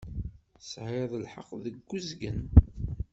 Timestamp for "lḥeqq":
1.23-1.49